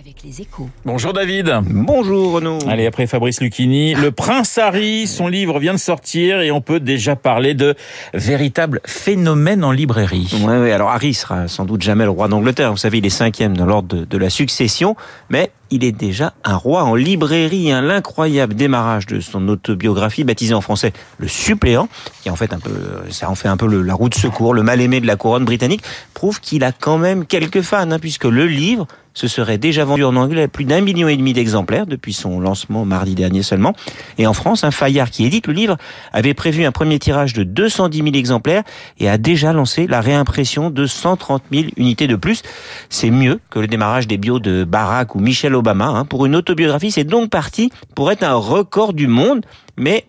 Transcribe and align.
avec 0.00 0.22
les 0.24 0.40
échos. 0.40 0.70
Bonjour 0.86 1.12
David. 1.12 1.52
Bonjour 1.66 2.32
Renaud. 2.32 2.58
Allez, 2.66 2.86
après 2.86 3.06
Fabrice 3.06 3.42
Lucchini, 3.42 3.94
Le 3.94 4.10
Prince 4.10 4.56
Harry, 4.56 5.06
son 5.06 5.28
livre 5.28 5.58
vient 5.58 5.74
de 5.74 5.78
sortir 5.78 6.40
et 6.40 6.50
on 6.50 6.62
peut 6.62 6.80
déjà 6.80 7.16
parler 7.16 7.52
de 7.52 7.74
véritable 8.14 8.80
phénomène 8.86 9.62
en 9.62 9.72
librairie. 9.72 10.32
Ouais, 10.42 10.72
alors 10.72 10.90
Harry 10.90 11.12
sera 11.12 11.48
sans 11.48 11.66
doute 11.66 11.82
jamais 11.82 12.04
le 12.04 12.10
roi 12.10 12.28
d'Angleterre. 12.28 12.70
Vous 12.70 12.78
savez, 12.78 12.98
il 12.98 13.06
est 13.06 13.10
cinquième 13.10 13.54
dans 13.56 13.66
l'ordre 13.66 13.94
de, 13.94 14.04
de 14.06 14.18
la 14.18 14.30
succession, 14.30 14.96
mais 15.28 15.50
il 15.70 15.84
est 15.84 15.92
déjà 15.92 16.32
un 16.44 16.56
roi 16.56 16.82
en 16.84 16.94
librairie. 16.94 17.70
Hein. 17.70 17.82
L'incroyable 17.82 18.54
démarrage 18.54 19.06
de 19.06 19.20
son 19.20 19.46
autobiographie, 19.48 20.24
baptisée 20.24 20.54
en 20.54 20.60
français 20.60 20.92
Le 21.18 21.28
Suppléant, 21.28 21.88
qui 22.22 22.30
en 22.30 22.36
fait 22.36 22.52
un 22.52 22.58
peu, 22.58 22.72
ça 23.10 23.30
en 23.30 23.34
fait 23.34 23.48
un 23.48 23.56
peu 23.56 23.66
le, 23.66 23.82
la 23.82 23.94
roue 23.94 24.08
de 24.08 24.14
secours, 24.14 24.54
le 24.54 24.62
mal-aimé 24.62 25.00
de 25.00 25.06
la 25.06 25.16
couronne 25.16 25.44
britannique, 25.44 25.82
prouve 26.14 26.40
qu'il 26.40 26.64
a 26.64 26.72
quand 26.72 26.98
même 26.98 27.26
quelques 27.26 27.62
fans, 27.62 27.90
hein, 27.90 27.98
puisque 27.98 28.24
le 28.24 28.46
livre 28.46 28.86
se 29.14 29.28
serait 29.28 29.58
déjà 29.58 29.84
vendu 29.84 30.04
en 30.04 30.16
anglais 30.16 30.44
à 30.44 30.48
plus 30.48 30.64
d'un 30.64 30.80
million 30.80 31.08
et 31.08 31.16
demi 31.16 31.32
d'exemplaires 31.32 31.86
depuis 31.86 32.12
son 32.12 32.40
lancement 32.40 32.84
mardi 32.84 33.14
dernier 33.14 33.42
seulement. 33.42 33.74
Et 34.18 34.26
en 34.26 34.32
France, 34.32 34.64
un 34.64 34.70
Fayard 34.70 35.10
qui 35.10 35.24
édite 35.24 35.46
le 35.46 35.52
livre 35.52 35.76
avait 36.12 36.34
prévu 36.34 36.64
un 36.64 36.72
premier 36.72 36.98
tirage 36.98 37.32
de 37.32 37.42
210 37.42 37.98
000 37.98 38.08
exemplaires 38.14 38.62
et 38.98 39.08
a 39.08 39.18
déjà 39.18 39.52
lancé 39.52 39.86
la 39.86 40.00
réimpression 40.00 40.70
de 40.70 40.86
130 40.86 41.42
000 41.52 41.64
unités 41.76 42.06
de 42.06 42.16
plus. 42.16 42.42
C'est 42.88 43.10
mieux 43.10 43.40
que 43.50 43.58
le 43.58 43.66
démarrage 43.66 44.06
des 44.06 44.18
bios 44.18 44.38
de 44.38 44.64
Barack 44.64 45.14
ou 45.14 45.20
Michel 45.20 45.54
Obama. 45.54 45.86
Hein. 45.86 46.04
Pour 46.04 46.26
une 46.26 46.36
autobiographie, 46.36 46.90
c'est 46.90 47.04
donc 47.04 47.30
parti 47.30 47.70
pour 47.94 48.10
être 48.10 48.22
un 48.22 48.34
record 48.34 48.92
du 48.92 49.06
monde, 49.06 49.44
mais 49.76 50.04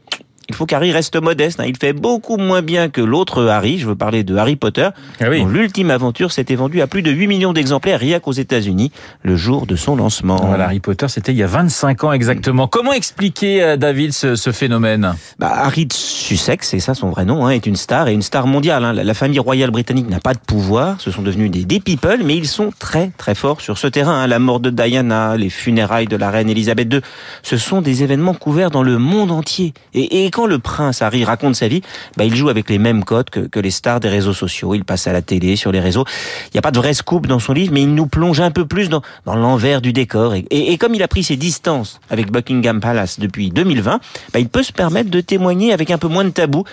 il 0.49 0.55
faut 0.55 0.65
qu'Harry 0.65 0.91
reste 0.91 1.15
modeste. 1.21 1.59
Hein. 1.59 1.65
Il 1.67 1.77
fait 1.77 1.93
beaucoup 1.93 2.37
moins 2.37 2.61
bien 2.61 2.89
que 2.89 3.01
l'autre 3.01 3.45
Harry. 3.47 3.77
Je 3.79 3.87
veux 3.87 3.95
parler 3.95 4.23
de 4.23 4.35
Harry 4.35 4.55
Potter. 4.55 4.89
Ah 5.19 5.25
oui. 5.29 5.39
dont 5.39 5.47
l'ultime 5.47 5.91
aventure 5.91 6.31
s'était 6.31 6.55
vendue 6.55 6.81
à 6.81 6.87
plus 6.87 7.01
de 7.01 7.11
8 7.11 7.27
millions 7.27 7.53
d'exemplaires 7.53 7.99
rien 7.99 8.19
qu'aux 8.19 8.31
États-Unis 8.31 8.91
le 9.23 9.35
jour 9.35 9.65
de 9.65 9.75
son 9.75 9.95
lancement. 9.95 10.37
Voilà, 10.45 10.65
Harry 10.65 10.79
Potter, 10.79 11.07
c'était 11.07 11.31
il 11.31 11.37
y 11.37 11.43
a 11.43 11.47
25 11.47 12.03
ans 12.03 12.11
exactement. 12.11 12.67
Comment 12.67 12.93
expliquer, 12.93 13.61
euh, 13.63 13.77
David, 13.77 14.13
ce, 14.13 14.35
ce 14.35 14.51
phénomène? 14.51 15.15
Bah, 15.39 15.51
Harry 15.53 15.87
Sussex, 15.91 16.67
c'est 16.69 16.79
ça 16.79 16.93
son 16.93 17.09
vrai 17.09 17.25
nom, 17.25 17.45
hein, 17.45 17.51
est 17.51 17.65
une 17.65 17.75
star 17.75 18.07
et 18.07 18.13
une 18.13 18.21
star 18.21 18.47
mondiale. 18.47 18.83
hein. 18.83 18.93
La, 18.93 19.03
la 19.03 19.13
famille 19.13 19.39
royale 19.39 19.71
britannique 19.71 20.09
n'a 20.09 20.19
pas 20.19 20.33
de 20.33 20.39
pouvoir, 20.39 20.99
ce 20.99 21.11
sont 21.11 21.21
devenus 21.21 21.51
des, 21.51 21.65
des 21.65 21.79
people, 21.79 22.21
mais 22.23 22.35
ils 22.35 22.47
sont 22.47 22.71
très 22.77 23.11
très 23.17 23.35
forts 23.35 23.61
sur 23.61 23.77
ce 23.77 23.87
terrain. 23.87 24.21
hein. 24.23 24.27
La 24.27 24.39
mort 24.39 24.59
de 24.59 24.69
Diana, 24.69 25.37
les 25.37 25.49
funérailles 25.49 26.07
de 26.07 26.15
la 26.17 26.29
reine 26.31 26.49
Elisabeth 26.49 26.91
II, 26.93 27.01
ce 27.43 27.57
sont 27.57 27.81
des 27.81 28.03
événements 28.03 28.33
couverts 28.33 28.71
dans 28.71 28.83
le 28.83 28.97
monde 28.97 29.31
entier. 29.31 29.73
Et, 29.93 30.25
et 30.25 30.30
quand 30.31 30.47
le 30.47 30.57
prince 30.59 31.01
Harry 31.01 31.23
raconte 31.23 31.55
sa 31.55 31.67
vie, 31.67 31.81
bah, 32.17 32.23
il 32.23 32.35
joue 32.35 32.49
avec 32.49 32.69
les 32.69 32.79
mêmes 32.79 33.03
codes 33.03 33.29
que, 33.29 33.59
les 33.59 33.71
stars 33.71 33.99
des 33.99 34.09
réseaux 34.09 34.33
sociaux. 34.33 34.73
Il 34.73 34.83
passe 34.83 35.05
à 35.07 35.13
la 35.13 35.21
télé, 35.21 35.55
sur 35.55 35.71
les 35.71 35.79
réseaux. 35.79 36.05
Il 36.47 36.51
n'y 36.55 36.59
a 36.59 36.61
pas 36.61 36.71
de 36.71 36.77
vrai 36.79 36.93
scoop 36.93 37.27
dans 37.27 37.39
son 37.39 37.53
livre, 37.53 37.71
mais 37.73 37.81
il 37.83 37.93
nous 37.93 38.07
plonge 38.07 38.39
un 38.41 38.49
peu 38.51 38.65
plus 38.65 38.89
dans, 38.89 39.01
l'envers 39.25 39.81
du 39.81 39.93
décor. 39.93 40.33
Et, 40.33 40.45
et- 40.49 40.71
et 40.73 40.77
comme 40.77 40.95
il 40.95 41.03
a 41.03 41.07
pris 41.07 41.23
ses 41.23 41.35
distances 41.35 41.99
avec 42.09 42.31
Buckingham 42.31 42.79
Palace 42.79 43.19
depuis 43.19 43.49
2020, 43.51 43.99
bah, 44.33 44.39
il 44.39 44.49
peut 44.49 44.63
se 44.63 44.71
permettre 44.71 45.09
de 45.11 45.21
témoigner 45.21 45.73
avec 45.73 45.91
un 45.91 45.97
peu 45.97 46.07
moins 46.07 46.23
de 46.23 46.29
tabou. 46.29 46.63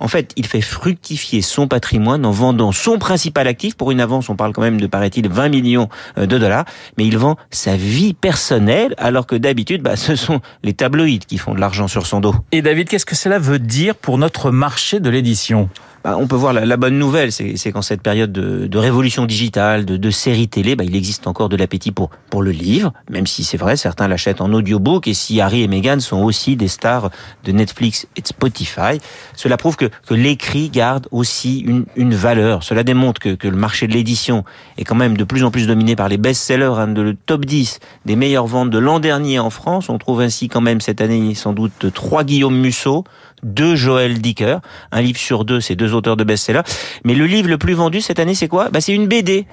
En 0.00 0.08
fait, 0.08 0.32
il 0.36 0.46
fait 0.46 0.60
fructifier 0.60 1.42
son 1.42 1.66
patrimoine 1.68 2.24
en 2.24 2.30
vendant 2.30 2.72
son 2.72 2.98
principal 2.98 3.46
actif 3.48 3.74
pour 3.76 3.90
une 3.90 4.00
avance. 4.00 4.28
On 4.28 4.36
parle 4.36 4.52
quand 4.52 4.62
même 4.62 4.80
de, 4.80 4.86
paraît-il, 4.86 5.28
20 5.28 5.48
millions 5.48 5.88
euh, 6.16 6.26
de 6.26 6.38
dollars. 6.38 6.64
Mais 6.96 7.04
il 7.06 7.18
vend 7.18 7.36
sa 7.50 7.76
vie 7.76 8.14
personnelle, 8.14 8.94
alors 8.98 9.26
que 9.26 9.34
d'habitude, 9.36 9.82
bah, 9.82 9.96
ce 9.96 10.14
sont 10.16 10.40
les 10.62 10.72
tabloïds 10.72 11.18
qui 11.20 11.36
font 11.38 11.54
de 11.54 11.60
l'argent 11.60 11.88
sur 11.88 12.06
son 12.06 12.20
dos. 12.20 12.34
Et 12.52 12.62
David, 12.62 12.88
qu'est-ce 12.88 13.06
que 13.08 13.16
cela 13.16 13.38
veut 13.38 13.58
dire 13.58 13.94
pour 13.94 14.18
notre 14.18 14.50
marché 14.50 15.00
de 15.00 15.08
l'édition 15.08 15.70
Bah, 16.04 16.18
on 16.18 16.26
peut 16.26 16.36
voir 16.36 16.52
la, 16.52 16.76
bonne 16.76 16.98
nouvelle, 16.98 17.32
c'est 17.32 17.72
qu'en 17.72 17.80
cette 17.80 18.02
période 18.02 18.30
de, 18.30 18.78
révolution 18.78 19.24
digitale, 19.24 19.86
de, 19.86 20.10
séries 20.10 20.46
télé, 20.46 20.76
bah, 20.76 20.84
il 20.84 20.94
existe 20.94 21.26
encore 21.26 21.48
de 21.48 21.56
l'appétit 21.56 21.90
pour, 21.90 22.10
le 22.42 22.50
livre, 22.50 22.92
même 23.10 23.26
si 23.26 23.44
c'est 23.44 23.56
vrai, 23.56 23.76
certains 23.76 24.08
l'achètent 24.08 24.42
en 24.42 24.52
audiobook, 24.52 25.08
et 25.08 25.14
si 25.14 25.40
Harry 25.40 25.62
et 25.62 25.68
Meghan 25.68 25.98
sont 26.00 26.22
aussi 26.22 26.54
des 26.54 26.68
stars 26.68 27.10
de 27.44 27.50
Netflix 27.50 28.06
et 28.14 28.20
de 28.20 28.26
Spotify, 28.26 29.00
cela 29.34 29.56
prouve 29.56 29.76
que, 29.76 29.88
l'écrit 30.10 30.68
garde 30.68 31.08
aussi 31.10 31.60
une, 31.96 32.14
valeur. 32.14 32.62
Cela 32.62 32.84
démontre 32.84 33.20
que, 33.20 33.34
que 33.34 33.48
le 33.48 33.56
marché 33.56 33.86
de 33.86 33.94
l'édition 33.94 34.44
est 34.76 34.84
quand 34.84 34.94
même 34.94 35.16
de 35.16 35.24
plus 35.24 35.44
en 35.44 35.50
plus 35.50 35.66
dominé 35.66 35.96
par 35.96 36.08
les 36.08 36.18
best-sellers, 36.18 36.74
hein, 36.76 36.88
de 36.88 37.00
le 37.00 37.14
top 37.14 37.46
10 37.46 37.80
des 38.04 38.16
meilleures 38.16 38.46
ventes 38.46 38.70
de 38.70 38.78
l'an 38.78 39.00
dernier 39.00 39.38
en 39.38 39.50
France. 39.50 39.88
On 39.88 39.98
trouve 39.98 40.20
ainsi 40.20 40.48
quand 40.48 40.60
même 40.60 40.80
cette 40.80 41.00
année 41.00 41.34
sans 41.34 41.54
doute 41.54 41.92
trois 41.92 42.22
Guillaume 42.22 42.56
Musso, 42.56 42.97
deux 43.42 43.76
Joël 43.76 44.20
Dicker, 44.20 44.58
un 44.92 45.00
livre 45.00 45.18
sur 45.18 45.44
deux, 45.44 45.60
c'est 45.60 45.76
deux 45.76 45.94
auteurs 45.94 46.16
de 46.16 46.24
best-sellers. 46.24 46.62
Mais 47.04 47.14
le 47.14 47.26
livre 47.26 47.48
le 47.48 47.58
plus 47.58 47.74
vendu 47.74 48.00
cette 48.00 48.18
année, 48.18 48.34
c'est 48.34 48.48
quoi 48.48 48.68
bah, 48.70 48.80
C'est 48.80 48.94
une 48.94 49.06
BD. 49.06 49.46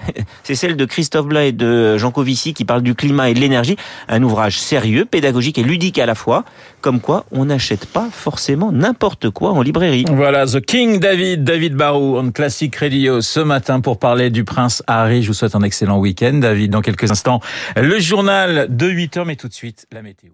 C'est 0.43 0.55
celle 0.55 0.75
de 0.75 0.85
Christophe 0.85 1.27
Blas 1.27 1.45
et 1.45 1.51
de 1.51 1.97
Jean 1.97 2.11
Covici 2.11 2.53
qui 2.53 2.65
parle 2.65 2.81
du 2.81 2.95
climat 2.95 3.29
et 3.29 3.33
de 3.33 3.39
l'énergie. 3.39 3.75
Un 4.07 4.21
ouvrage 4.23 4.59
sérieux, 4.59 5.05
pédagogique 5.05 5.57
et 5.57 5.63
ludique 5.63 5.99
à 5.99 6.05
la 6.05 6.15
fois. 6.15 6.45
Comme 6.81 6.99
quoi, 6.99 7.25
on 7.31 7.45
n'achète 7.45 7.85
pas 7.85 8.09
forcément 8.11 8.71
n'importe 8.71 9.29
quoi 9.29 9.51
en 9.51 9.61
librairie. 9.61 10.05
Voilà, 10.09 10.45
The 10.45 10.61
King 10.61 10.99
David, 10.99 11.43
David 11.43 11.75
Barou, 11.75 12.17
on 12.17 12.31
Classic 12.31 12.75
Radio 12.75 13.21
ce 13.21 13.39
matin 13.39 13.79
pour 13.81 13.99
parler 13.99 14.29
du 14.29 14.43
prince 14.43 14.83
Harry. 14.87 15.21
Je 15.21 15.27
vous 15.27 15.33
souhaite 15.33 15.55
un 15.55 15.63
excellent 15.63 15.99
week-end, 15.99 16.33
David. 16.33 16.71
Dans 16.71 16.81
quelques 16.81 17.09
instants, 17.11 17.39
le 17.75 17.99
journal 17.99 18.67
de 18.69 18.87
8 18.87 19.17
heures, 19.17 19.25
mais 19.25 19.35
tout 19.35 19.47
de 19.47 19.53
suite, 19.53 19.87
la 19.91 20.01
météo. 20.01 20.31